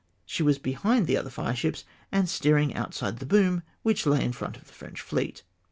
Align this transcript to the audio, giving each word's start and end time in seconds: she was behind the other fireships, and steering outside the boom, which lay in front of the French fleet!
she 0.25 0.41
was 0.41 0.57
behind 0.57 1.05
the 1.05 1.15
other 1.15 1.29
fireships, 1.29 1.83
and 2.11 2.27
steering 2.27 2.73
outside 2.73 3.19
the 3.19 3.23
boom, 3.27 3.61
which 3.83 4.07
lay 4.07 4.23
in 4.25 4.33
front 4.33 4.57
of 4.57 4.65
the 4.65 4.73
French 4.73 4.99
fleet! 4.99 5.43